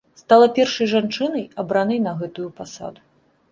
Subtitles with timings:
[0.19, 3.01] Стала першай жанчынай, абранай на гэтую пасаду.